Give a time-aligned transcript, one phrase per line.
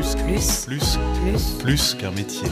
[0.00, 2.48] Plus, plus, plus, plus, plus qu'un métier.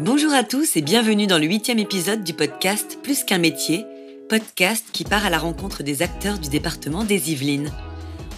[0.00, 3.84] Bonjour à tous et bienvenue dans le huitième épisode du podcast Plus qu'un métier,
[4.28, 7.72] podcast qui part à la rencontre des acteurs du département des Yvelines.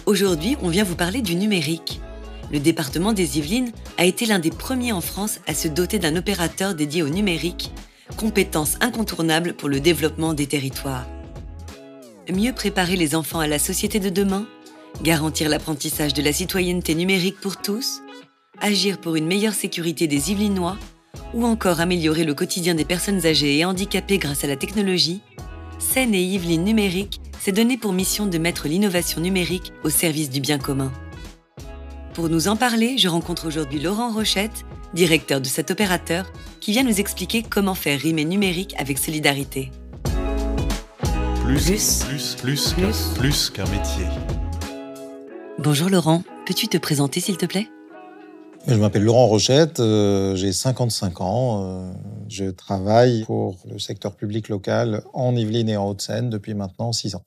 [0.07, 2.01] Aujourd'hui, on vient vous parler du numérique.
[2.51, 6.15] Le département des Yvelines a été l'un des premiers en France à se doter d'un
[6.15, 7.71] opérateur dédié au numérique,
[8.17, 11.05] compétence incontournable pour le développement des territoires.
[12.33, 14.47] Mieux préparer les enfants à la société de demain,
[15.01, 18.01] garantir l'apprentissage de la citoyenneté numérique pour tous,
[18.59, 20.77] agir pour une meilleure sécurité des Yvelinois,
[21.33, 25.21] ou encore améliorer le quotidien des personnes âgées et handicapées grâce à la technologie,
[25.79, 30.39] Seine et Yvelines Numérique s'est donné pour mission de mettre l'innovation numérique au service du
[30.39, 30.91] bien commun.
[32.13, 34.63] Pour nous en parler, je rencontre aujourd'hui Laurent Rochette,
[34.93, 39.71] directeur de cet opérateur, qui vient nous expliquer comment faire rimer numérique avec solidarité.
[41.43, 44.05] Plus, plus, plus, plus, plus qu'un métier.
[45.63, 47.67] Bonjour Laurent, peux-tu te présenter s'il te plaît?
[48.67, 51.63] Je m'appelle Laurent Rochette, euh, j'ai 55 ans.
[51.63, 51.93] euh,
[52.29, 57.13] je travaille pour le secteur public local en Yvelines et en Haute-Seine depuis maintenant 6
[57.13, 57.21] ans.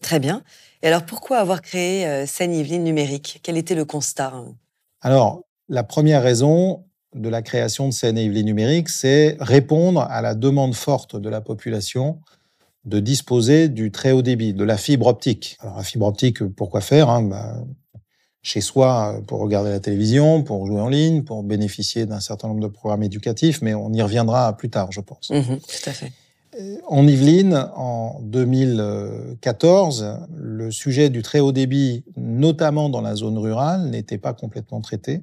[0.00, 0.42] Très bien.
[0.82, 3.38] Et alors pourquoi avoir créé euh, Seine-Yvelines Numérique?
[3.44, 4.32] Quel était le constat?
[5.00, 10.22] Alors, la première raison de la création de Seine et Yvelines Numérique, c'est répondre à
[10.22, 12.20] la demande forte de la population
[12.86, 15.58] de disposer du très haut débit, de la fibre optique.
[15.60, 17.22] Alors, la fibre optique, pourquoi faire hein?
[17.22, 17.64] Bah,
[18.42, 22.60] Chez soi, pour regarder la télévision, pour jouer en ligne, pour bénéficier d'un certain nombre
[22.60, 25.30] de programmes éducatifs, mais on y reviendra plus tard, je pense.
[25.30, 26.12] Mhm, Tout à fait.
[26.86, 33.90] En Yvelines, en 2014, le sujet du très haut débit, notamment dans la zone rurale,
[33.90, 35.22] n'était pas complètement traité.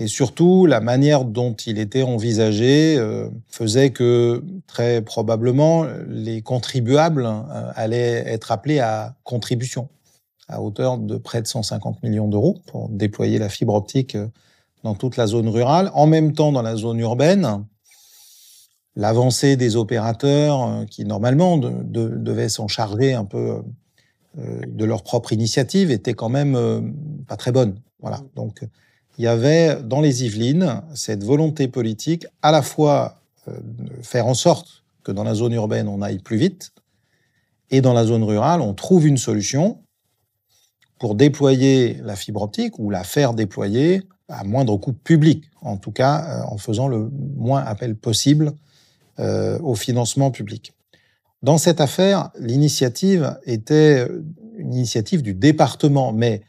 [0.00, 7.26] Et surtout, la manière dont il était envisagé euh, faisait que, très probablement, les contribuables
[7.26, 9.88] euh, allaient être appelés à contribution,
[10.46, 14.28] à hauteur de près de 150 millions d'euros pour déployer la fibre optique euh,
[14.84, 15.90] dans toute la zone rurale.
[15.94, 17.64] En même temps, dans la zone urbaine,
[18.94, 23.62] l'avancée des opérateurs qui normalement de- de- devaient s'en charger un peu
[24.36, 26.94] de leur propre initiative était quand même
[27.26, 27.80] pas très bonne.
[28.00, 28.20] Voilà.
[28.36, 28.64] Donc
[29.18, 34.26] il y avait dans les Yvelines cette volonté politique à la fois euh, de faire
[34.26, 36.72] en sorte que dans la zone urbaine on aille plus vite
[37.70, 39.80] et dans la zone rurale on trouve une solution
[40.98, 45.92] pour déployer la fibre optique ou la faire déployer à moindre coût public, en tout
[45.92, 48.52] cas euh, en faisant le moins appel possible
[49.18, 50.72] euh, au financement public.
[51.42, 54.06] Dans cette affaire, l'initiative était
[54.56, 56.42] une initiative du département, mais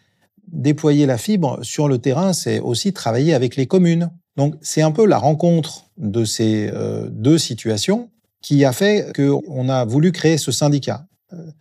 [0.52, 4.12] déployer la fibre sur le terrain, c'est aussi travailler avec les communes.
[4.38, 8.10] Donc c'est un peu la rencontre de ces euh, deux situations
[8.42, 11.06] qui a fait qu'on a voulu créer ce syndicat.
[11.34, 11.52] Euh,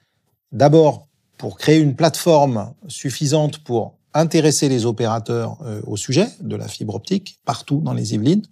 [0.53, 6.66] D'abord pour créer une plateforme suffisante pour intéresser les opérateurs euh, au sujet de la
[6.66, 8.43] fibre optique partout dans les Yvelines.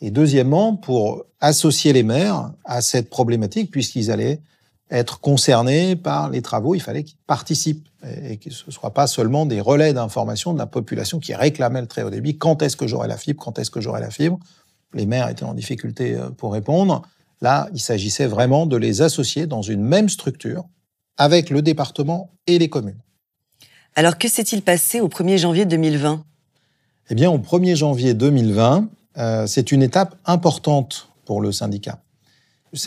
[0.00, 4.40] Et deuxièmement, pour associer les maires à cette problématique, puisqu'ils allaient
[4.90, 9.06] être concernés par les travaux, il fallait qu'ils participent et que ce ne soit pas
[9.06, 12.38] seulement des relais d'information de la population qui réclamait le très haut débit.
[12.38, 13.42] Quand est-ce que j'aurai la fibre?
[13.42, 14.38] Quand est-ce que j'aurai la fibre?
[14.94, 17.02] Les maires étaient en difficulté euh, pour répondre.
[17.40, 20.64] Là, il s'agissait vraiment de les associer dans une même structure
[21.18, 23.00] avec le département et les communes.
[23.94, 26.22] Alors que s'est-il passé au 1er janvier 2020
[27.10, 28.88] Eh bien, au 1er janvier 2020,
[29.18, 31.98] euh, c'est une étape importante pour le syndicat.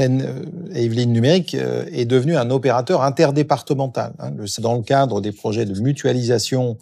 [0.02, 4.14] Euh, et Yvelines Numérique euh, est devenu un opérateur interdépartemental.
[4.20, 4.32] hein.
[4.46, 6.78] C'est dans le cadre des projets de mutualisation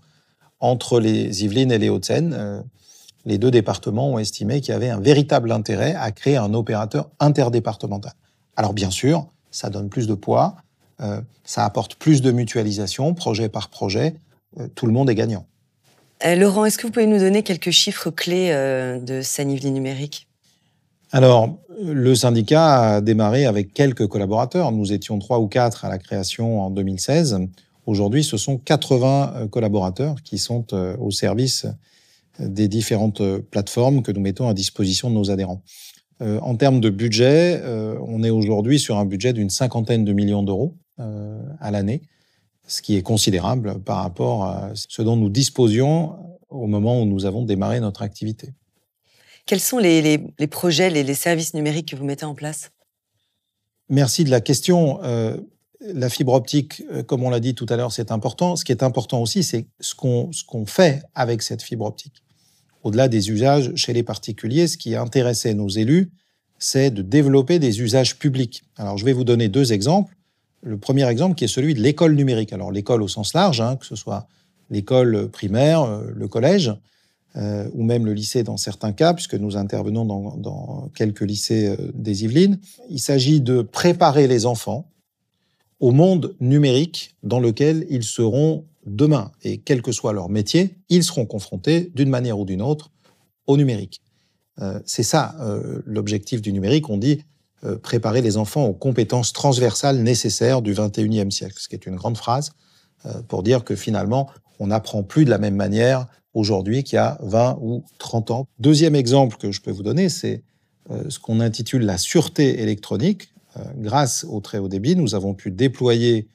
[0.59, 2.33] entre les Yvelines et les Hauts-de-Seine.
[2.37, 2.61] euh,
[3.25, 7.09] les deux départements ont estimé qu'il y avait un véritable intérêt à créer un opérateur
[7.19, 8.13] interdépartemental.
[8.55, 10.55] Alors bien sûr, ça donne plus de poids,
[11.43, 14.15] ça apporte plus de mutualisation, projet par projet,
[14.75, 15.45] tout le monde est gagnant.
[16.23, 20.26] Laurent, est-ce que vous pouvez nous donner quelques chiffres clés de Seine-Yvelines Numérique?
[21.12, 24.72] Alors, le syndicat a démarré avec quelques collaborateurs.
[24.72, 27.40] Nous étions trois ou quatre à la création en 2016.
[27.85, 31.65] Aujourd'hui, ce sont 80 euh, collaborateurs qui sont euh, au service
[32.39, 35.63] des différentes euh, plateformes que nous mettons à disposition de nos adhérents.
[36.21, 40.13] Euh, en termes de budget, euh, on est aujourd'hui sur un budget d'une cinquantaine de
[40.13, 42.01] millions d'euros euh, à l'année,
[42.68, 46.15] ce qui est considérable par rapport à ce dont nous disposions
[46.50, 48.53] au moment où nous avons démarré notre activité.
[49.47, 50.19] Quels sont les,
[50.51, 52.71] projets, les, services numériques que vous mettez en place?
[53.89, 54.99] Merci de la question.
[55.03, 55.38] Euh,
[55.79, 58.57] la fibre optique, euh, comme on l'a dit tout à l'heure, c'est important.
[58.57, 62.21] Ce qui est important aussi, c'est ce qu'on fait avec cette fibre optique.
[62.83, 66.11] Au-delà des usages chez les particuliers, ce qui intéressait nos élus,
[66.59, 68.63] c'est de développer des usages publics.
[68.75, 70.13] Alors, je vais vous donner deux exemples.
[70.61, 72.51] Le premier exemple qui est celui de l'école numérique.
[72.51, 74.27] Alors, l'école au sens large, hein, que ce soit
[74.69, 76.73] l'école primaire, le collège,
[77.74, 82.60] ou même le lycée dans certains cas, puisque nous intervenons dans, quelques lycées des Yvelines.
[82.89, 84.89] Il s'agit de préparer les enfants
[85.80, 89.31] au monde numérique dans lequel ils seront demain.
[89.44, 92.92] Et quel que soit leur métier, ils seront confrontés d'une manière ou d'une autre
[93.45, 94.01] au numérique.
[94.60, 96.89] Euh, c'est ça euh, l'objectif du numérique.
[96.89, 97.24] On dit
[97.63, 101.95] euh, préparer les enfants aux compétences transversales nécessaires du 21e siècle, ce qui est une
[101.95, 102.51] grande phrase
[103.30, 104.28] pour dire que finalement,
[104.60, 106.07] on n'apprend plus de la même manière
[106.38, 108.48] aujourd'hui qu'il y a 20 ou 30 ans.
[108.60, 110.44] Deuxième exemple que je peux vous donner, c'est
[111.10, 113.34] ce qu'on intitule la sûreté électronique.
[113.75, 116.30] grâce au très haut débit, nous avons pu déployer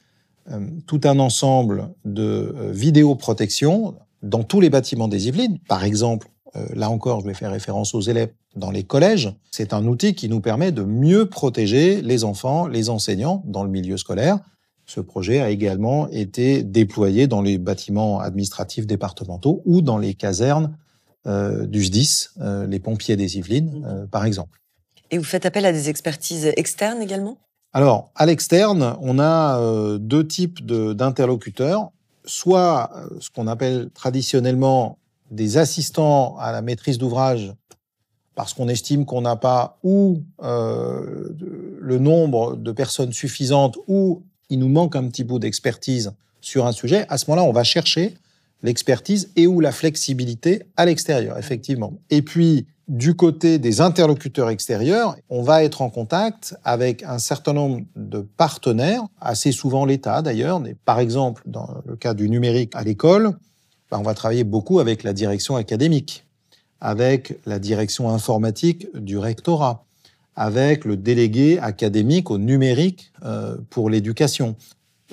[0.86, 5.58] tout un ensemble de vidéoprotection dans tous les bâtiments des Yvelines.
[5.68, 9.32] Par exemple, euh, là encore, je vais faire référence aux élèves dans les collèges.
[9.50, 13.70] C'est un outil qui nous permet de mieux protéger les enfants, les enseignants dans le
[13.70, 14.38] milieu scolaire.
[14.86, 20.76] Ce projet a également été déployé dans les bâtiments administratifs départementaux ou dans les casernes
[21.26, 24.60] euh, du SDIS, euh, les pompiers des Yvelines, par exemple.
[25.10, 27.38] Et vous faites appel à des expertises externes également?
[27.72, 31.90] Alors, à l'externe, on a deux types d'interlocuteurs.
[32.24, 32.90] Soit
[33.20, 34.98] ce qu'on appelle traditionnellement
[35.30, 37.54] des assistants à la maîtrise d'ouvrage
[38.34, 41.28] parce qu'on estime qu'on n'a pas ou euh,
[41.78, 44.22] le nombre de personnes suffisantes ou
[44.52, 46.12] il nous manque un petit bout d'expertise
[46.42, 48.14] sur un sujet, à ce moment-là, on va chercher
[48.62, 51.94] l'expertise et ou la flexibilité à l'extérieur, effectivement.
[52.10, 57.54] Et puis, du côté des interlocuteurs extérieurs, on va être en contact avec un certain
[57.54, 60.62] nombre de partenaires, assez souvent l'État d'ailleurs.
[60.84, 63.32] Par exemple, dans le cas du numérique à l'école,
[63.90, 66.26] bah, on va travailler beaucoup avec la direction académique,
[66.80, 69.86] avec la direction informatique du rectorat,
[70.36, 74.56] avec le délégué académique au numérique euh, pour l'éducation.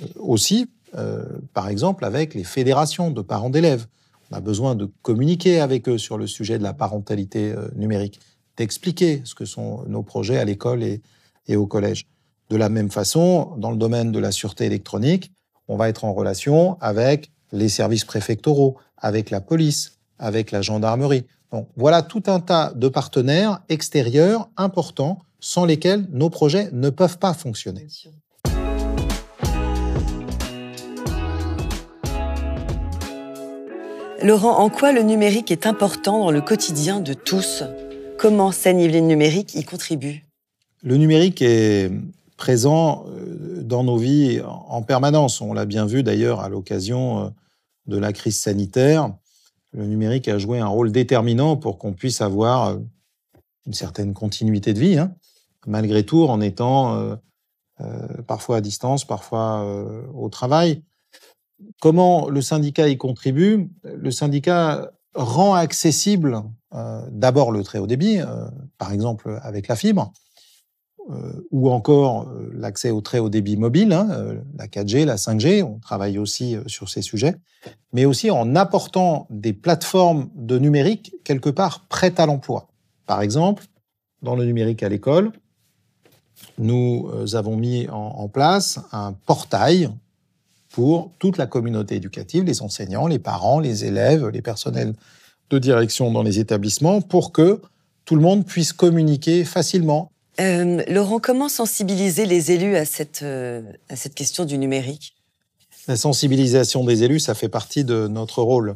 [0.01, 1.23] Euh, aussi, euh,
[1.53, 3.87] par exemple, avec les fédérations de parents d'élèves.
[4.31, 8.19] On a besoin de communiquer avec eux sur le sujet de la parentalité numérique,
[8.57, 12.05] d'expliquer ce que sont nos projets à l'école et au collège.
[12.49, 15.31] De la même façon, dans le domaine de la sûreté électronique,
[15.67, 21.25] on va être en relation avec les services préfectoraux, avec la police, avec la gendarmerie.
[21.51, 27.17] Donc, voilà tout un tas de partenaires extérieurs importants sans lesquels nos projets ne peuvent
[27.17, 27.87] pas fonctionner.
[34.21, 37.63] Laurent, en quoi le numérique est important dans le quotidien de tous?
[38.17, 40.25] Comment Seine-Yvelines Numérique y contribue
[40.83, 41.89] Le numérique est
[42.35, 45.39] présent euh, dans nos vies en permanence.
[45.41, 47.29] On l'a bien vu d'ailleurs à l'occasion euh,
[47.87, 49.13] de la crise sanitaire.
[49.71, 52.77] Le numérique a joué un rôle déterminant pour qu'on puisse avoir euh,
[53.65, 55.13] une certaine continuité de vie, hein.
[55.67, 57.17] malgré tout, en étant
[58.27, 59.63] parfois à distance, parfois
[60.13, 60.83] au travail.
[61.79, 63.69] Comment le syndicat y contribue?
[63.83, 66.43] Le syndicat rend accessible
[67.11, 68.19] d'abord le très haut débit,
[68.77, 70.28] par exemple avec la fibre, euh,
[71.51, 75.63] ou encore euh, l'accès au très haut débit mobile, hein, euh, la 4G, la 5G,
[75.63, 77.35] on travaille aussi sur ces sujets,
[77.93, 82.67] mais aussi en apportant des plateformes de numérique quelque part prêtes à l'emploi.
[83.07, 83.65] Par exemple,
[84.21, 85.31] dans le numérique à l'école,
[86.57, 89.89] nous avons mis en, place un portail
[90.69, 94.93] pour toute la communauté éducative, les enseignants, les parents, les élèves, les personnels
[95.49, 97.61] de direction dans les établissements, pour que
[98.05, 103.61] tout le monde puisse communiquer facilement euh, Laurent, comment sensibiliser les élus à cette, euh,
[104.15, 105.15] question du numérique?
[105.87, 108.75] La sensibilisation des élus, ça fait partie de notre rôle.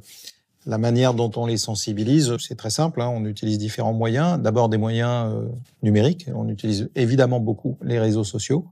[0.66, 3.02] La manière dont on les sensibilise, c'est très simple.
[3.02, 3.12] Hein.
[3.14, 4.40] on utilise différents moyens.
[4.40, 5.46] D'abord des moyens euh,
[5.84, 6.28] numériques.
[6.34, 8.66] On utilise évidemment beaucoup les réseaux sociaux.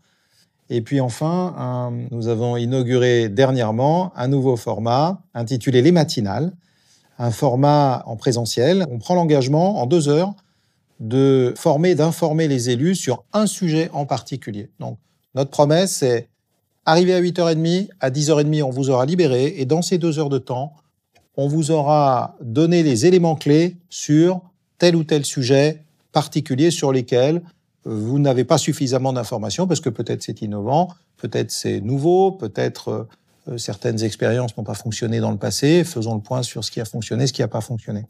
[0.70, 6.54] Et puis enfin, nous avons inauguré dernièrement un nouveau format intitulé Les Matinales,
[7.20, 8.88] un format en présentiel.
[8.90, 10.34] On prend l'engagement en deux heures
[11.02, 14.70] de former, d'informer les élus sur un sujet en particulier.
[14.80, 15.00] Donc,
[15.34, 16.30] notre promesse, c'est
[16.86, 20.38] arriver à 8h30, à 10h30, on vous aura libéré, et dans ces deux heures de
[20.38, 20.74] temps,
[21.36, 24.42] on vous aura donné les éléments clés sur
[24.78, 27.42] tel ou tel sujet particulier sur lesquels
[27.84, 33.08] vous n'avez pas suffisamment d'informations, parce que peut-être c'est innovant, peut-être c'est nouveau, peut-être
[33.48, 35.84] euh, certaines expériences n'ont pas fonctionné dans le passé.
[35.84, 38.06] Faisons le point sur ce qui a fonctionné, ce qui n'a pas fonctionné.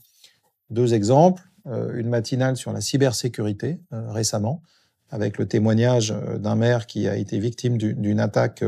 [0.69, 1.43] Deux exemples.
[1.67, 4.63] Euh, une matinale sur la cybersécurité euh, récemment,
[5.11, 8.63] avec le témoignage euh, d'un maire qui a été victime d'une attaque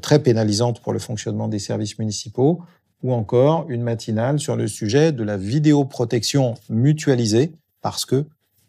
[0.00, 2.60] très pénalisante pour le fonctionnement des services municipaux,
[3.02, 8.24] ou encore une matinale sur le sujet de la vidéoprotection mutualisée, parce que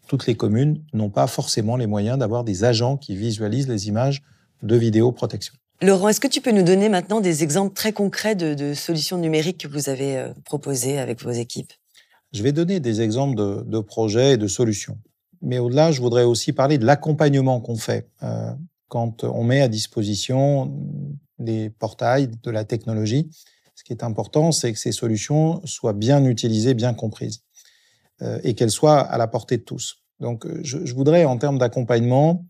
[0.06, 4.22] toutes les communes n'ont pas forcément les moyens d'avoir des agents qui visualisent les images
[4.62, 5.54] de vidéoprotection.
[5.82, 9.58] Laurent, est-ce que tu peux nous donner maintenant des exemples très concrets de, solutions numériques
[9.58, 11.72] que vous avez proposées avec vos équipes?
[12.32, 14.98] Je vais donner des exemples de, projets et de solutions.
[15.40, 18.52] Mais au-delà, je voudrais aussi parler de l'accompagnement qu'on fait euh,
[18.88, 20.74] quand on met à disposition
[21.38, 23.30] des portails, de la technologie.
[23.74, 27.44] Ce qui est important, c'est que ces solutions soient bien utilisées, bien comprises,
[28.22, 30.02] euh, et qu'elles soient à la portée de tous.
[30.20, 32.44] Donc, je, voudrais, en termes d'accompagnement,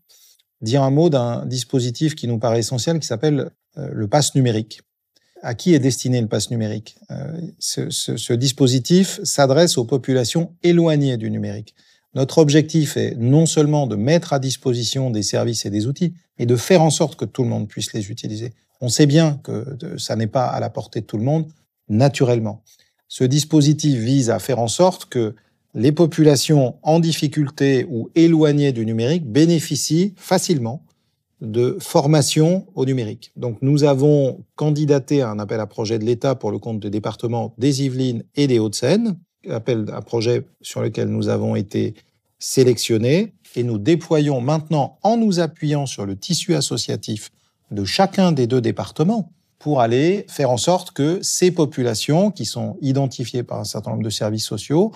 [0.61, 4.81] dire un mot d'un dispositif qui nous paraît essentiel, qui s'appelle euh, le pass numérique.
[5.41, 10.53] À qui est destiné le pass numérique euh, ce, ce, ce dispositif s'adresse aux populations
[10.63, 11.75] éloignées du numérique.
[12.15, 16.45] Notre objectif est non seulement de mettre à disposition des services et des outils, mais
[16.45, 18.53] de faire en sorte que tout le monde puisse les utiliser.
[18.81, 21.47] On sait bien que ça n'est pas à la portée de tout le monde,
[21.87, 22.63] naturellement.
[23.07, 25.35] Ce dispositif vise à faire en sorte que
[25.75, 30.83] les populations en difficulté ou éloignées du numérique bénéficient facilement
[31.41, 33.31] de formation au numérique.
[33.35, 36.89] Donc nous avons candidaté à un appel à projet de l'État pour le compte des
[36.89, 39.17] départements des Yvelines et des Hauts-de-Seine,
[39.49, 41.95] appel à projet sur lequel nous avons été
[42.39, 47.31] sélectionnés et nous déployons maintenant en nous appuyant sur le tissu associatif
[47.71, 52.77] de chacun des deux départements pour aller faire en sorte que ces populations qui sont
[52.81, 54.91] identifiées par un certain nombre de services sociaux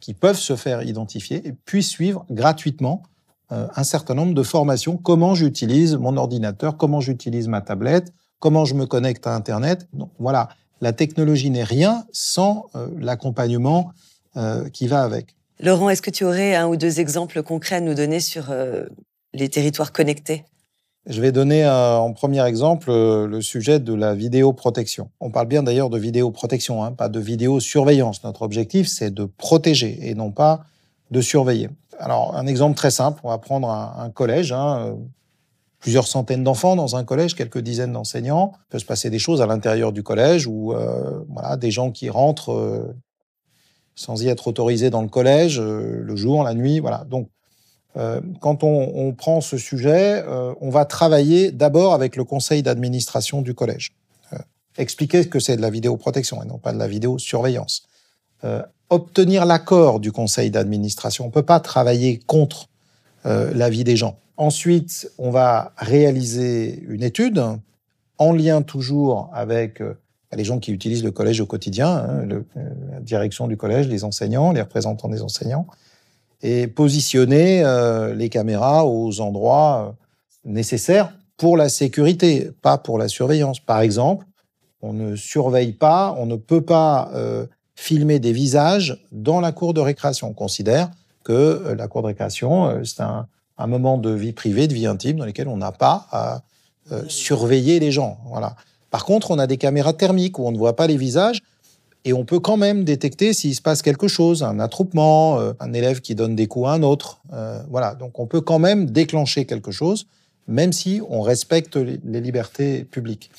[0.00, 3.02] qui peuvent se faire identifier puissent suivre gratuitement
[3.50, 4.96] un certain nombre de formations.
[4.96, 9.88] Comment j'utilise mon ordinateur, comment j'utilise ma tablette, comment je me connecte à Internet?
[9.92, 10.48] Donc voilà,
[10.80, 13.92] la technologie n'est rien sans euh, l'accompagnement
[14.36, 15.36] euh, qui va avec.
[15.60, 18.52] Laurent, est-ce que tu aurais un ou deux exemples concrets à nous donner sur
[19.32, 20.44] les territoires connectés?
[21.06, 25.10] Je vais donner euh, en premier exemple euh, le sujet de la vidéoprotection.
[25.20, 28.24] On parle bien d'ailleurs de vidéoprotection, hein, pas de vidéosurveillance.
[28.24, 30.64] Notre objectif, c'est de protéger et non pas
[31.10, 31.70] de surveiller.
[31.98, 34.94] Alors, un exemple très simple, on va prendre un, collège, hein, euh,
[35.78, 38.52] plusieurs centaines d'enfants dans un collège, quelques dizaines d'enseignants.
[38.54, 40.74] Il peut se passer des choses à l'intérieur du collège ou
[41.28, 42.94] voilà, des gens qui rentrent
[43.94, 46.80] sans y être autorisés dans le collège, le jour, la nuit.
[46.80, 47.04] Voilà.
[47.04, 47.28] Donc,
[47.96, 53.40] euh, quand on, prend ce sujet, euh, on va travailler d'abord avec le conseil d'administration
[53.40, 53.92] du collège.
[54.32, 54.38] Euh,
[54.76, 57.86] expliquer que c'est de la vidéoprotection et non pas de la vidéosurveillance.
[58.90, 61.24] Obtenir l'accord du conseil d'administration.
[61.24, 62.68] On ne peut pas travailler contre
[63.24, 64.20] la vie des gens.
[64.36, 67.42] Ensuite, on va réaliser une étude
[68.18, 69.82] en lien toujours avec
[70.32, 72.28] les gens qui utilisent le collège au quotidien, hein,
[72.92, 75.66] la direction du collège, les enseignants, les représentants des enseignants
[76.42, 83.08] et positionner euh, les caméras aux endroits euh, nécessaires pour la sécurité, pas pour la
[83.08, 83.60] surveillance.
[83.60, 84.26] Par exemple,
[84.82, 89.74] on ne surveille pas, on ne peut pas euh, filmer des visages dans la cour
[89.74, 90.28] de récréation.
[90.28, 90.90] On considère
[91.22, 93.26] que la cour de récréation, c'est un,
[93.58, 96.42] un, moment de vie privée, de vie intime, dans lequel on n'a pas à
[97.08, 98.18] surveiller les gens.
[98.26, 98.56] Voilà.
[98.90, 101.42] Par contre, on a des caméras thermiques où on ne voit pas les visages,
[102.06, 105.72] et on peut quand même détecter s'il se passe quelque chose, un attroupement, euh, un
[105.72, 107.20] élève qui donne des coups à un autre.
[107.32, 110.06] Euh, voilà, donc on peut quand même déclencher quelque chose,
[110.46, 113.32] même si on respecte les, libertés publiques.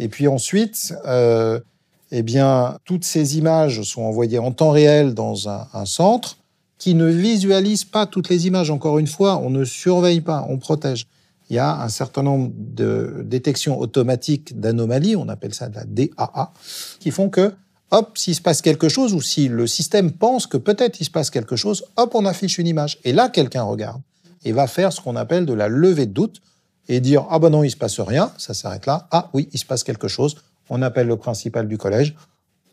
[0.00, 1.60] Et puis ensuite, euh,
[2.10, 6.38] eh bien, toutes ces images sont envoyées en temps réel dans un, centre
[6.78, 8.70] qui ne visualise pas toutes les images.
[8.70, 11.06] Encore une fois, on ne surveille pas, on protège.
[11.50, 15.84] Il y a un certain nombre de détections automatiques d'anomalies, on appelle ça de la
[15.84, 16.52] DAA,
[17.00, 17.52] qui font que
[17.90, 21.10] hop, s'il se passe quelque chose, ou si le système pense que peut-être il se
[21.10, 22.98] passe quelque chose, hop, on affiche une image.
[23.04, 24.02] Et là, quelqu'un regarde
[24.44, 26.40] et va faire ce qu'on appelle de la levée de doute
[26.88, 29.08] et dire ah ben non, il se passe rien, ça s'arrête là.
[29.10, 30.36] Ah oui, il se passe quelque chose.
[30.70, 32.14] On appelle le principal du collège.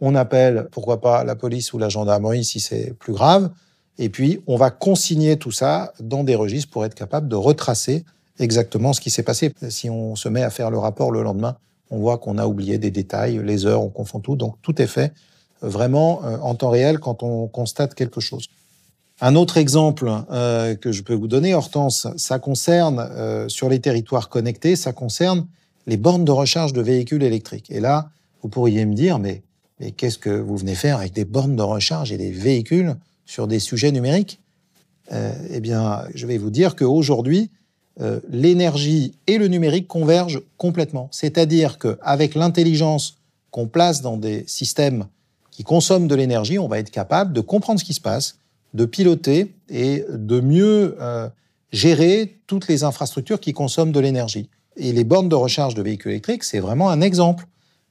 [0.02, 3.50] On appelle, pourquoi pas, la police ou la gendarmerie si c'est plus grave.
[3.98, 8.04] Et puis, on va consigner tout ça dans des registres pour être capable de retracer
[8.40, 9.54] exactement ce qui s'est passé.
[9.70, 11.56] Si on se met à faire le rapport le lendemain,
[11.92, 14.36] on voit qu'on a oublié des détails, les heures, on confond tout.
[14.36, 15.14] Donc tout est fait
[15.64, 18.48] euh, vraiment euh, en temps réel quand on constate quelque chose.
[19.22, 24.28] Un autre exemple euh, que je peux vous donner, Hortense, ça concerne, sur les territoires
[24.28, 25.48] connectés, ça concerne
[25.88, 27.70] les bornes de recharge de véhicules électriques.
[27.70, 28.10] Et là,
[28.42, 29.44] vous pourriez me dire, mais,
[29.98, 33.60] qu'est-ce que vous venez faire avec des bornes de recharge et des véhicules sur des
[33.60, 34.40] sujets numériques?
[35.12, 37.52] Eh bien, je vais vous dire qu'aujourd'hui,
[38.02, 41.08] euh, l'énergie et le numérique convergent complètement.
[41.12, 43.18] C'est-à-dire qu'avec l'intelligence
[43.52, 45.06] qu'on place dans des systèmes
[45.50, 48.38] qui consomment de l'énergie, on va être capable de comprendre ce qui se passe,
[48.74, 51.30] de piloter et de mieux euh,
[51.72, 54.50] gérer toutes les infrastructures qui consomment de l'énergie.
[54.78, 57.46] Et les bornes de recharge de véhicules électriques, c'est vraiment un exemple.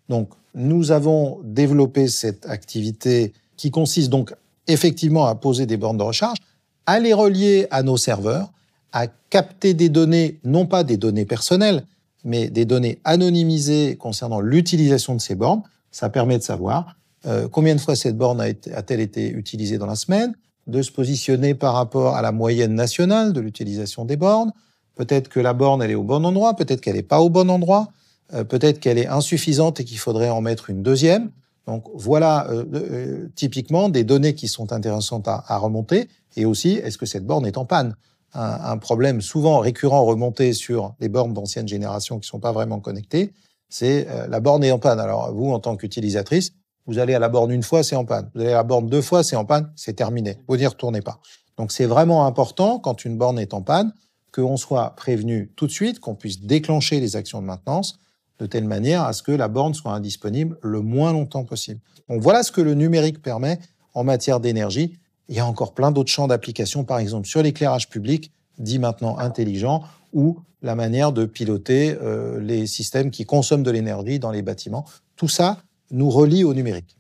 [0.09, 4.35] Donc, nous avons développé cette activité qui consiste donc
[4.67, 6.39] effectivement à poser des bornes de recharge,
[6.87, 8.53] à les relier à nos serveurs,
[8.93, 11.85] à capter des données, non pas des données personnelles,
[12.25, 15.63] mais des données anonymisées concernant l'utilisation de ces bornes.
[15.91, 19.97] Ça permet de savoir euh, combien de fois cette borne a-t-elle été utilisée dans la
[19.97, 20.35] semaine,
[20.67, 24.53] de se positionner par rapport à la moyenne nationale de l'utilisation des bornes.
[24.95, 27.51] Peut-être que la borne, elle est au bon endroit, peut-être qu'elle n'est pas au bon
[27.51, 27.89] endroit,
[28.33, 31.31] euh, peut-être qu'elle est insuffisante et qu'il faudrait en mettre une deuxième.
[31.67, 36.09] Donc voilà euh, typiquement des données qui sont intéressantes à, remonter.
[36.37, 37.97] Et aussi, est-ce que cette borne est en panne?
[38.37, 43.33] Un, problème souvent récurrent remonté sur les bornes d'ancienne génération qui sont pas vraiment connectées,
[43.69, 44.99] c'est la borne est en panne.
[44.99, 46.53] Alors vous, en tant qu'utilisatrice,
[46.87, 48.29] vous allez à la borne une fois, c'est en panne.
[48.35, 50.39] Vous allez à la borne deux fois, c'est en panne, c'est terminé.
[50.49, 51.21] Vous n'y retournez pas.
[51.57, 53.93] Donc c'est vraiment important, quand une borne est en panne,
[54.35, 57.99] qu'on soit prévenu tout de suite, qu'on puisse déclencher les actions de maintenance
[58.41, 61.81] de telle manière à ce que la borne soit indisponible le moins longtemps possible.
[62.09, 63.61] Donc voilà ce que le numérique permet
[63.95, 64.99] en matière d'énergie.
[65.29, 69.19] Il y a encore plein d'autres champs d'application, par exemple sur l'éclairage public, dit maintenant
[69.19, 74.43] intelligent, ou la manière de piloter euh, les systèmes qui consomment de l'énergie dans les
[74.43, 74.85] bâtiments.
[75.17, 76.97] Tout ça, nous relie au numérique.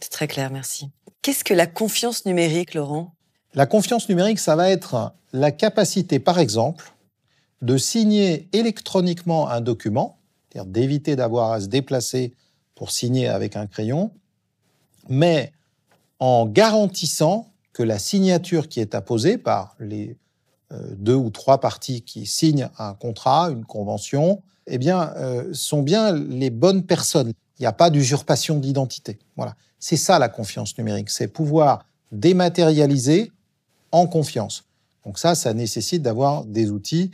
[0.00, 0.90] C'est très clair, merci.
[1.22, 3.14] Qu'est-ce que la confiance numérique, Laurent?
[3.54, 6.92] La confiance numérique, ça va être la capacité, par exemple,
[7.62, 12.32] de signer électroniquement un document, c'est-à-dire d'éviter d'avoir à se déplacer
[12.74, 14.12] pour signer avec un crayon,
[15.08, 15.52] mais
[16.20, 20.16] en garantissant que la signature qui est apposée par les
[20.72, 25.82] euh, deux ou trois parties qui signent un contrat, une convention, eh bien, euh, sont
[25.82, 27.32] bien les bonnes personnes.
[27.58, 29.18] Il n'y a pas d'usurpation d'identité.
[29.36, 29.56] Voilà.
[29.78, 33.32] C'est ça la confiance numérique, c'est pouvoir dématérialiser
[33.92, 34.64] en confiance.
[35.04, 37.10] Donc ça, ça nécessite d'avoir des outils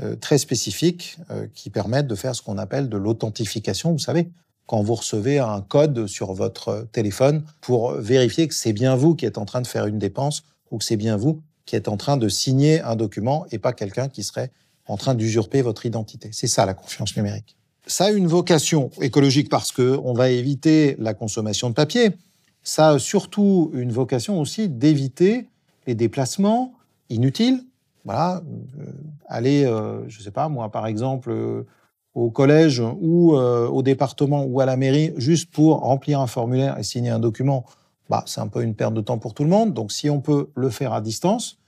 [0.00, 3.92] euh, très spécifiques euh, qui permettent de faire ce qu'on appelle de l'authentification.
[3.92, 4.28] Vous savez,
[4.66, 9.26] quand vous recevez un code sur votre téléphone pour vérifier que c'est bien vous qui
[9.26, 11.96] êtes en train de faire une dépense ou que c'est bien vous qui êtes en
[11.96, 14.50] train de signer un document et pas quelqu'un qui serait
[14.86, 16.30] en train d'usurper votre identité.
[16.32, 17.56] C'est ça la confiance numérique
[17.90, 22.10] ça a une vocation écologique parce qu'on va éviter la consommation de papier.
[22.62, 25.48] Ça a surtout une vocation aussi d'éviter
[25.86, 26.72] les déplacements
[27.08, 27.64] inutiles.
[28.04, 28.42] Voilà,
[28.78, 28.92] euh,
[29.28, 31.66] aller, euh, je sais pas moi, par exemple, euh,
[32.14, 36.82] au collège ou au département ou à la mairie juste pour remplir un formulaire et
[36.82, 37.64] signer un document,
[38.08, 39.74] bah, c'est un peu une perte de temps pour tout le monde.
[39.74, 41.58] Donc si on peut le faire à distance,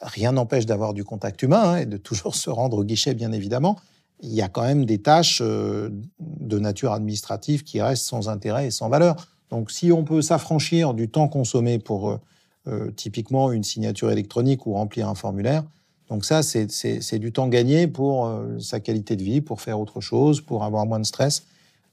[0.00, 3.32] rien n'empêche d'avoir du contact humain hein, et de toujours se rendre au guichet, bien
[3.32, 3.76] évidemment
[4.22, 8.68] il y a quand même des tâches euh, de nature administrative qui restent sans intérêt
[8.68, 9.16] et sans valeur.
[9.50, 12.18] Donc si on peut s'affranchir du temps consommé pour euh, euh,
[12.96, 15.64] typiquement une signature électronique ou remplir un formulaire,
[16.08, 20.40] donc ça c'est du temps gagné pour sa qualité de vie, pour faire autre chose,
[20.40, 21.44] pour avoir moins de stress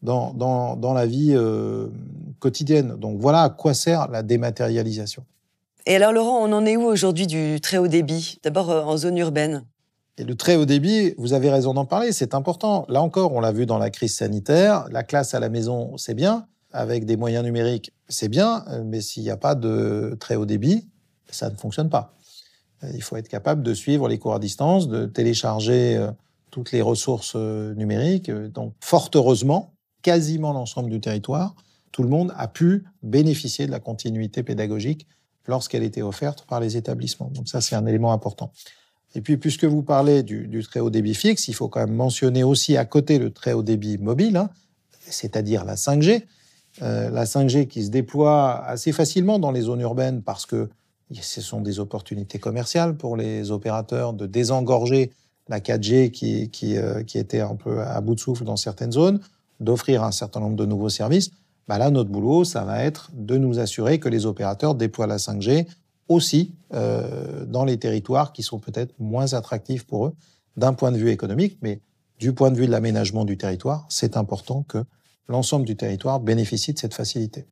[0.04, 1.36] dans, dans, dans la vie
[2.40, 2.96] quotidienne.
[2.98, 5.24] Donc voilà à quoi sert la dématérialisation.
[5.86, 8.40] Et alors Laurent, on en est où aujourd'hui du très haut débit?
[8.44, 9.64] D'abord en zone urbaine
[10.18, 12.86] et le très haut débit, vous avez raison d'en parler, c'est important.
[12.90, 16.14] Là encore, on l'a vu dans la crise sanitaire, la classe à la maison, c'est
[16.14, 20.46] bien, avec des moyens numériques, c'est bien, mais s'il n'y a pas de très haut
[20.46, 20.88] débit,
[21.30, 22.16] ça ne fonctionne pas.
[22.94, 26.12] Il faut être capable de suivre les cours à distance, de télécharger euh,
[26.50, 28.32] toutes les ressources euh, numériques.
[28.32, 31.56] Donc, fort heureusement, quasiment l'ensemble du territoire,
[31.92, 35.08] tout le monde a pu bénéficier de la continuité pédagogique
[35.48, 37.30] lorsqu'elle était offerte par les établissements.
[37.34, 38.52] Donc ça, c'est un élément important.
[39.16, 42.44] Et puis, puisque vous parlez du, très haut débit fixe, il faut quand même mentionner
[42.44, 44.50] aussi à côté le très haut débit mobile, hein,
[45.00, 46.24] c'est-à-dire la 5G.
[46.82, 50.70] Euh, la 5G qui se déploie assez facilement dans les zones urbaines parce que
[51.14, 55.12] ce sont des opportunités commerciales pour les opérateurs de désengorger
[55.50, 58.92] la 4G qui, qui, euh, qui était un peu à bout de souffle dans certaines
[58.92, 59.20] zones,
[59.60, 61.32] d'offrir un certain nombre de nouveaux services.
[61.68, 65.18] Bah là, notre boulot, ça va être de nous assurer que les opérateurs déploient la
[65.18, 65.68] 5G
[66.08, 70.14] aussi euh, dans les territoires qui sont peut-être moins attractifs pour eux
[70.58, 71.80] d'un point de vue économique, mais
[72.20, 74.84] du point de vue de l'aménagement du territoire, c'est important que
[75.30, 77.46] l'ensemble du territoire bénéficie de cette facilité.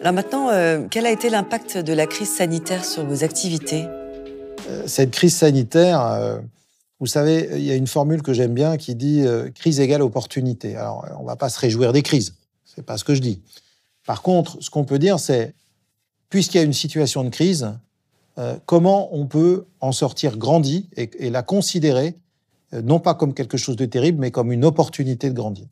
[0.00, 3.84] Alors maintenant, euh, quel a été l'impact de la crise sanitaire sur vos activités?
[4.70, 6.40] Euh, Cette crise sanitaire,
[7.00, 10.76] vous savez, il y a une formule que j'aime bien qui dit crise égale opportunité.
[10.76, 12.34] Alors, on ne va pas se réjouir des crises.
[12.64, 13.42] C'est pas ce que je dis.
[14.06, 15.54] Par contre, ce qu'on peut dire, c'est,
[16.28, 17.74] puisqu'il y a une situation de crise,
[18.38, 22.18] euh, comment on peut en sortir grandi et, la considérer, euh,
[22.82, 25.66] non pas comme quelque chose de terrible, mais comme une opportunité de grandir.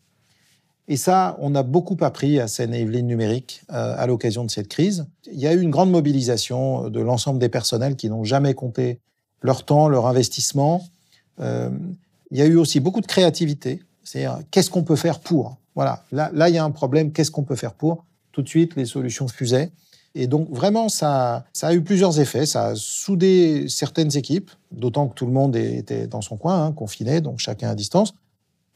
[0.88, 5.06] Et ça, on a beaucoup appris à Seine-et-Yvelines numérique euh, à l'occasion de cette crise.
[5.32, 9.00] Il y a eu une grande mobilisation de l'ensemble des personnels qui n'ont jamais compté
[9.42, 10.84] leur temps, leur investissement.
[11.38, 13.80] il y a eu aussi beaucoup de créativité.
[14.04, 15.56] C'est-à-dire, qu'est-ce qu'on peut faire pour?
[15.74, 17.12] Voilà, là, là, il y a un problème.
[17.12, 18.04] Qu'est-ce qu'on peut faire pour?
[18.32, 19.70] Tout de suite, les solutions fusaient.
[20.14, 22.46] Et donc vraiment, ça, a eu plusieurs effets.
[22.46, 26.72] Ça a soudé certaines équipes, d'autant que tout le monde était dans son coin, hein,
[26.72, 28.14] confiné, donc chacun à distance.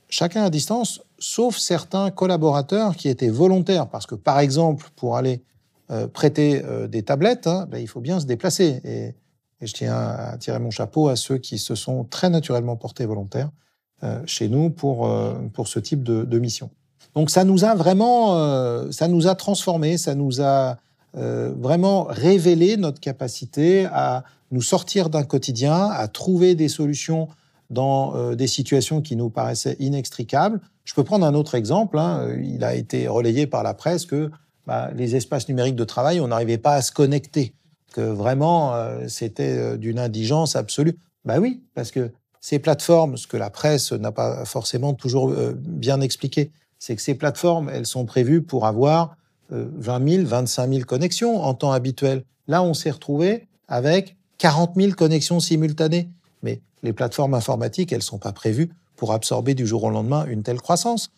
[0.09, 5.43] Chacun à distance, sauf certains collaborateurs qui étaient volontaires, parce que par exemple, pour aller
[5.91, 8.81] euh, prêter euh, des tablettes, hein, ben, il faut bien se déplacer.
[8.85, 9.15] Et,
[9.63, 13.49] je tiens à tirer mon chapeau à ceux qui se sont très naturellement portés volontaires
[14.03, 15.11] euh, chez nous pour,
[15.55, 16.69] pour ce type de, de, mission.
[17.15, 20.77] Donc ça nous a vraiment, ça nous a transformés, ça nous a
[21.17, 27.29] vraiment révélé notre capacité à nous sortir d'un quotidien, à trouver des solutions
[27.71, 30.61] dans des situations qui nous paraissaient inextricables.
[30.85, 31.99] Je peux prendre un autre exemple.
[31.99, 32.37] Hein.
[32.43, 34.31] Il a été relayé par la presse que
[34.67, 37.55] bah, les espaces numériques de travail, on n'arrivait pas à se connecter,
[37.93, 40.99] que vraiment euh, c'était euh, d'une indigence absolue.
[41.25, 45.55] Bah oui, parce que ces plateformes, ce que la presse n'a pas forcément toujours euh,
[45.57, 49.17] bien expliqué, c'est que ces plateformes, elles sont prévues pour avoir
[49.51, 52.25] 20 000, 25 000 connexions en temps habituel.
[52.49, 56.09] Là, on s'est retrouvé avec 40 000 connexions simultanées.
[56.43, 60.25] Mais les plateformes informatiques, elles ne sont pas prévues pour absorber du jour au lendemain
[60.27, 61.11] une telle croissance.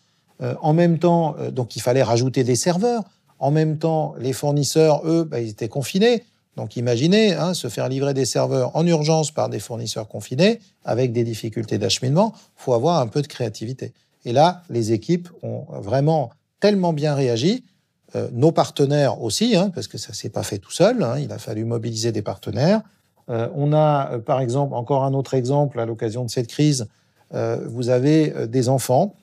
[0.61, 3.03] en même temps, donc il fallait rajouter des serveurs.
[3.39, 6.23] En même temps, les fournisseurs, eux, bah, ils étaient confinés.
[6.59, 11.13] Donc imaginez hein, se faire livrer des serveurs en urgence par des fournisseurs confinés avec
[11.13, 12.33] des difficultés d'acheminement.
[12.35, 13.93] Il faut avoir un peu de créativité.
[14.25, 17.63] Et là, les équipes ont vraiment tellement bien réagi.
[18.15, 21.03] Euh, nos partenaires aussi, hein, parce que ça s'est pas fait tout seul.
[21.03, 22.81] Hein, il a fallu mobiliser des partenaires.
[23.29, 26.87] Euh, on a, euh, par exemple, encore un autre exemple à l'occasion de cette crise.
[27.31, 29.13] vous avez des enfants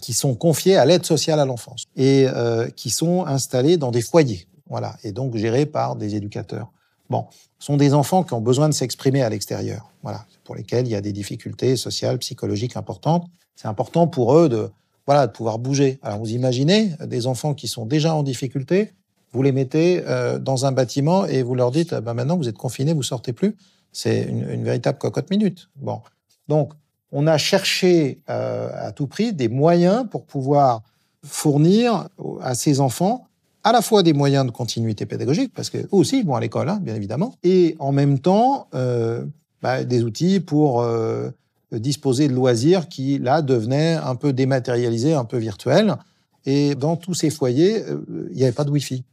[0.00, 2.28] qui sont confiés à l'aide sociale à l'enfance et
[2.76, 6.70] qui sont installés dans des foyers, voilà, et donc gérés par des éducateurs.
[7.10, 7.26] Bon,
[7.58, 10.90] ce sont des enfants qui ont besoin de s'exprimer à l'extérieur, voilà, pour lesquels il
[10.90, 13.26] y a des difficultés sociales, psychologiques importantes.
[13.56, 14.70] C'est important pour eux de,
[15.06, 15.98] voilà, de pouvoir bouger.
[16.02, 18.92] Alors vous imaginez des enfants qui sont déjà en difficulté,
[19.32, 22.58] vous les mettez euh, dans un bâtiment et vous leur dites, ben maintenant vous êtes
[22.58, 23.56] confinés, vous sortez plus.
[23.92, 25.68] C'est une, une véritable cocotte minute.
[25.76, 26.00] Bon,
[26.48, 26.72] donc
[27.12, 30.82] on a cherché euh, à tout prix des moyens pour pouvoir
[31.24, 32.08] fournir
[32.42, 33.26] à ces enfants
[33.64, 36.68] à la fois des moyens de continuité pédagogique, parce qu'eux aussi ils vont à l'école,
[36.68, 39.24] hein, bien évidemment, et en même temps euh,
[39.60, 41.30] bah, des outils pour euh,
[41.72, 45.96] disposer de loisirs qui, là, devenaient un peu dématérialisés, un peu virtuels.
[46.44, 47.82] Et dans tous ces foyers,
[48.30, 49.04] il n'y avait pas de Wi-Fi.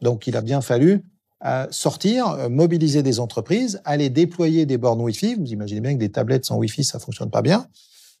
[0.00, 1.02] Donc il a bien fallu
[1.70, 5.34] sortir, euh, mobiliser des entreprises, aller déployer des bornes Wi-Fi.
[5.34, 7.66] Vous imaginez bien que des tablettes sans Wi-Fi, ça fonctionne pas bien.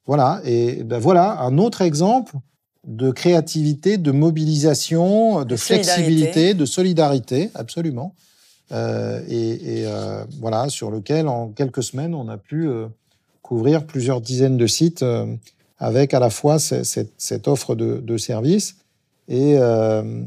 [0.06, 0.40] Voilà.
[0.44, 2.36] Et ben voilà un autre exemple
[2.86, 8.14] de créativité, de mobilisation, de, flexibilité, de solidarité, absolument.
[8.70, 12.68] Euh, et, euh, voilà, sur lequel, en quelques semaines, on a pu
[13.46, 15.04] couvrir plusieurs dizaines de sites
[15.78, 18.76] avec à la fois cette, offre de, de services
[19.28, 20.22] et euh, euh,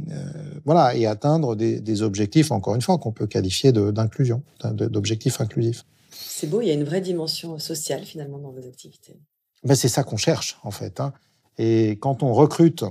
[0.66, 5.86] voilà et atteindre des, objectifs encore une fois qu'on peut qualifier d'inclusion, d'objectifs inclusifs.
[6.12, 9.18] C'est beau, il y a une vraie dimension sociale finalement dans vos activités.
[9.64, 11.00] Ben, c'est ça qu'on cherche en fait.
[11.00, 11.14] Hein.
[11.58, 12.84] Et quand on recrute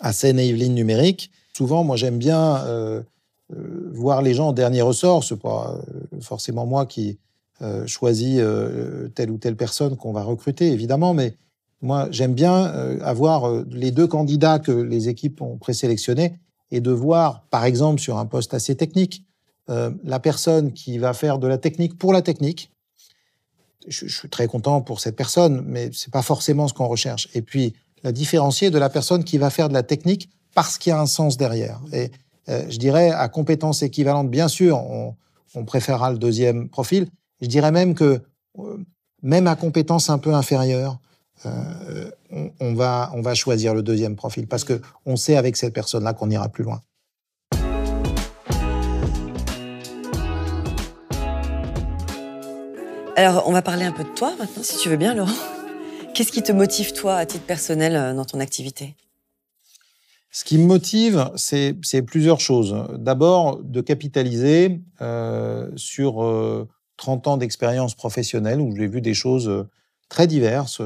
[0.00, 3.02] à Seine-et-Yvelines numérique, souvent moi j'aime bien euh,
[3.92, 5.22] voir les gens en dernier ressort.
[5.22, 5.80] C'est pas
[6.20, 7.18] forcément moi qui
[7.86, 8.40] choisis
[9.14, 11.36] telle ou telle personne qu'on va recruter évidemment, mais
[11.82, 16.38] moi, j'aime bien euh, avoir euh, les deux candidats que les équipes ont présélectionnés
[16.70, 19.24] et de voir, par exemple, sur un poste assez technique,
[19.68, 22.70] euh, la personne qui va faire de la technique pour la technique.
[23.88, 27.28] Je, suis très content pour cette personne, mais c'est pas forcément ce qu'on recherche.
[27.34, 30.90] Et puis, la différencier de la personne qui va faire de la technique parce qu'il
[30.90, 31.80] y a un sens derrière.
[31.92, 32.10] Et
[32.48, 37.08] je dirais, à compétences équivalentes, bien sûr, on, préférera le deuxième profil.
[37.42, 38.20] Je dirais même que,
[39.20, 41.00] même à compétences un peu inférieures,
[41.44, 42.08] euh,
[42.60, 46.14] on, va, on va choisir le deuxième profil parce que on sait avec cette personne-là
[46.14, 46.80] qu'on ira plus loin.
[53.16, 55.32] Alors, on va parler un peu de toi maintenant, si tu veux bien, Laurent.
[56.14, 58.94] Qu'est-ce qui te motive, toi, à titre personnel, euh, dans ton activité?
[60.30, 62.86] Ce qui me motive, c'est plusieurs choses.
[62.98, 66.22] D'abord, de capitaliser euh, sur
[67.02, 69.66] 30 ans d'expérience professionnelle où j'ai vu des choses
[70.08, 70.80] très diverses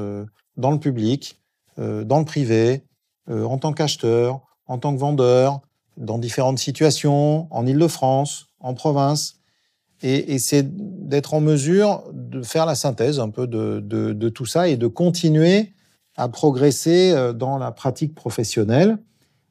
[0.57, 1.39] dans le public,
[1.79, 2.83] euh, dans le privé,
[3.29, 5.61] euh, en tant qu'acheteur, en tant que vendeur,
[5.95, 9.35] dans différentes situations, en Ile-de-France, en province.
[10.03, 10.63] Et, c'est
[11.07, 15.73] d'être en mesure de faire la synthèse un peu de, tout ça et de continuer
[16.15, 18.97] à progresser euh, dans la pratique professionnelle.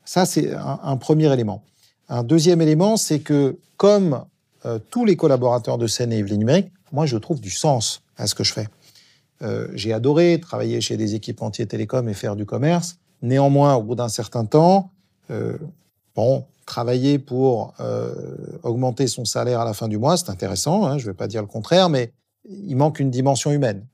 [0.05, 1.65] Ça, c'est un, premier élément.
[2.09, 4.25] Un deuxième élément, c'est que comme
[4.91, 8.35] tous les collaborateurs de Seine et Yvelines Numérique, moi, je trouve du sens à ce
[8.35, 8.69] que je fais.
[9.43, 12.99] Euh, j'ai adoré travailler chez des équipementiers télécoms et faire du commerce.
[13.23, 14.91] Néanmoins, au bout d'un certain temps,
[15.31, 15.59] euh,
[16.17, 18.15] Bon, travailler pour euh,
[18.63, 21.29] augmenter son salaire à la fin du mois, c'est intéressant, hein, je ne vais pas
[21.29, 22.11] dire le contraire, mais
[22.49, 23.85] il manque une dimension humaine.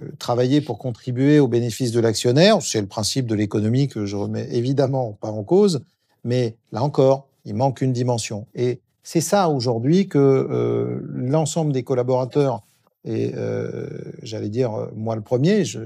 [0.00, 4.14] Euh, travailler pour contribuer au bénéfice de l'actionnaire, c'est le principe de l'économie que je
[4.14, 5.82] remets évidemment pas en cause,
[6.22, 8.46] mais là encore, il manque une dimension.
[8.54, 12.62] Et c'est ça aujourd'hui que euh, l'ensemble des collaborateurs,
[13.04, 13.88] et euh,
[14.22, 15.80] j'allais dire moi le premier, je,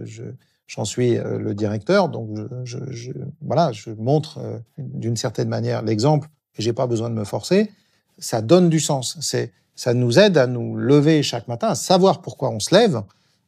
[0.66, 2.31] j'en suis euh, le directeur, donc
[2.64, 7.14] je, je, voilà, je montre euh, d'une certaine manière l'exemple et j'ai pas besoin de
[7.14, 7.70] me forcer.
[8.18, 9.16] Ça donne du sens.
[9.20, 13.02] C'est, ça nous aide à nous lever chaque matin, à savoir pourquoi on se lève,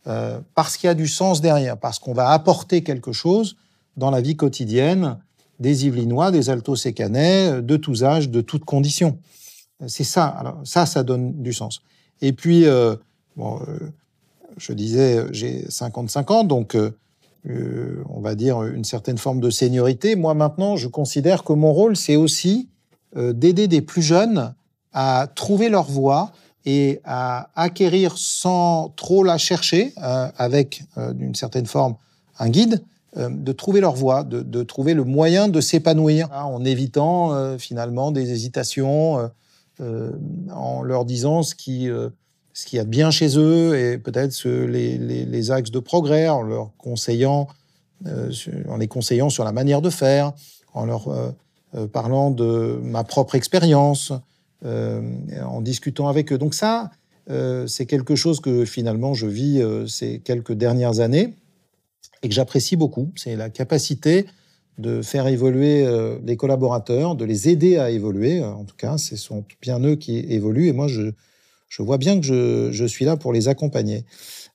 [0.06, 3.56] euh, parce qu'il y a du sens derrière, parce qu'on va apporter quelque chose
[3.96, 5.18] dans la vie quotidienne
[5.58, 9.18] des Yvelinois, des Alto-Sécanais, de tous âges, de toutes conditions.
[9.86, 10.26] C'est ça.
[10.26, 11.82] Alors ça, ça donne du sens.
[12.20, 12.96] Et puis, euh,
[13.36, 13.78] bon, euh,
[14.56, 16.76] je disais, j'ai 55 ans, donc
[17.48, 20.16] euh, on va dire, une certaine forme de seniorité.
[20.16, 22.68] Moi, maintenant, je considère que mon rôle, c'est aussi
[23.16, 24.54] euh, d'aider des plus jeunes
[24.92, 26.32] à trouver leur voie
[26.66, 31.94] et à acquérir sans trop la chercher, euh, avec d'une certaine forme
[32.38, 32.82] un guide,
[33.16, 38.30] de trouver leur voie, de, trouver le moyen de s'épanouir hein, en évitant finalement des
[38.30, 39.30] hésitations,
[39.80, 41.88] en leur disant ce qui
[42.58, 46.26] ce qu'il y a de bien chez eux et peut-être les, axes de progrès
[48.06, 48.32] euh,
[48.68, 50.32] en les conseillant sur la manière de faire,
[50.74, 51.30] en leur euh,
[51.76, 54.12] euh, parlant de ma propre expérience,
[54.64, 56.38] en discutant avec eux.
[56.38, 56.90] Donc ça,
[57.28, 61.36] c'est quelque chose que finalement je vis ces quelques dernières années
[62.24, 63.12] et que j'apprécie beaucoup.
[63.14, 64.26] C'est la capacité
[64.78, 65.86] de faire évoluer
[66.24, 68.42] les collaborateurs, de les aider à évoluer.
[68.42, 71.12] En tout cas, ce sont bien eux qui évoluent et moi je
[71.68, 74.04] je vois bien que je, suis là pour les accompagner.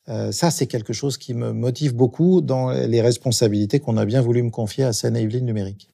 [0.09, 4.21] Euh, ça, c'est quelque chose qui me motive beaucoup dans les responsabilités qu'on a bien
[4.21, 5.89] voulu me confier à Seine-Yvelines Numérique.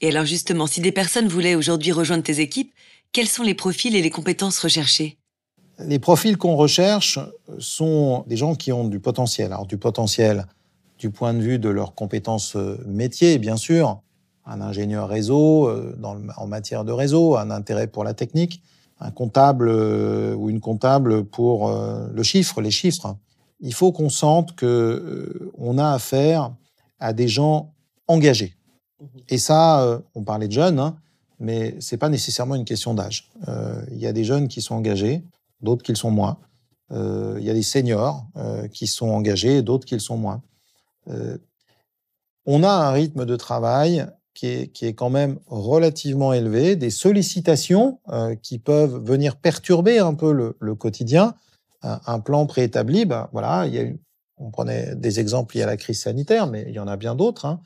[0.00, 2.72] Et alors justement, si des personnes voulaient aujourd'hui rejoindre tes équipes,
[3.12, 5.16] quels sont les profils et les compétences recherchées?
[5.78, 7.18] Les profils qu'on recherche
[7.58, 9.52] sont des gens qui ont du potentiel.
[9.52, 10.46] Alors du potentiel
[10.98, 14.00] du point de vue de leurs compétences euh, métiers, bien sûr,
[14.44, 18.62] un ingénieur réseau euh, dans, en matière de réseau, un intérêt pour la technique,
[19.00, 23.16] un comptable euh, ou une comptable pour le chiffre, les chiffres.
[23.60, 26.52] Il faut qu'on sente que on a affaire
[26.98, 27.72] à des gens
[28.06, 28.54] engagés.
[29.00, 30.96] Mmh Et ça, on parlait de jeunes, hein,
[31.38, 33.30] mais c'est pas nécessairement une question d'âge.
[33.92, 35.22] Il y a des jeunes qui sont engagés,
[35.60, 36.38] d'autres qui le sont moins.
[36.90, 38.26] Il y a des seniors
[38.72, 40.42] qui sont engagés, d'autres qui le sont moins.
[42.46, 44.46] On a un rythme de travail qui
[44.82, 50.74] est, quand même relativement élevé, des sollicitations euh, qui peuvent venir perturber un peu le,
[50.74, 51.34] quotidien.
[51.82, 53.84] Un, plan préétabli, ben voilà, il y a
[54.38, 57.14] on prenait des exemples liés à la crise sanitaire, mais il y en a bien
[57.14, 57.60] d'autres hein,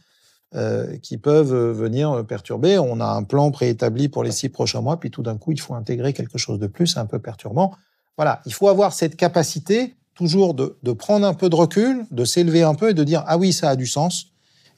[0.54, 2.78] euh, qui peuvent venir perturber.
[2.78, 5.60] On a un plan préétabli pour les six prochains mois, puis tout d'un coup, il
[5.60, 7.74] faut intégrer quelque chose de plus, un peu perturbant.
[8.16, 12.62] Voilà, il faut avoir cette capacité toujours de, prendre un peu de recul, de s'élever
[12.62, 14.26] un peu et de dire ah oui, ça a du sens.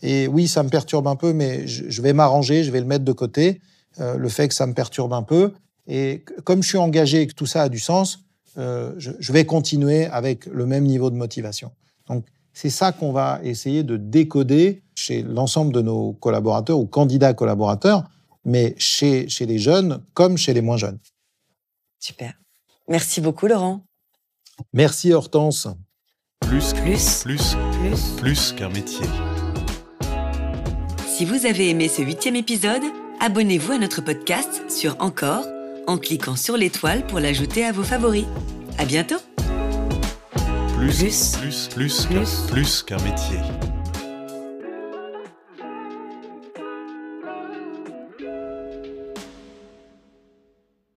[0.01, 3.05] Et oui, ça me perturbe un peu, mais je, vais m'arranger, je vais le mettre
[3.05, 3.61] de côté,
[3.99, 5.53] euh, le fait que ça me perturbe un peu.
[5.89, 8.21] Et comme je suis engagé et que tout ça a du sens,
[8.57, 11.73] euh, je, vais continuer avec le même niveau de motivation.
[12.09, 17.35] Donc, c'est ça qu'on va essayer de décoder chez l'ensemble de nos collaborateurs ou candidats
[17.35, 18.05] collaborateurs,
[18.45, 21.01] mais chez, chez les jeunes comme chez les moins jeunes.
[21.99, 22.35] Super.
[22.89, 23.83] Merci beaucoup, Laurent.
[24.73, 25.69] Merci, Hortense.
[26.41, 29.07] Plus, plus, plus, plus, plus qu'un métier.
[31.07, 32.83] Si vous avez aimé ce huitième épisode,
[33.21, 35.47] abonnez-vous à notre podcast sur Encore
[35.87, 38.27] en cliquant sur l'étoile pour l'ajouter à vos favoris.
[38.79, 39.17] À bientôt
[40.77, 43.39] Plus, plus, plus, plus, plus qu'un métier.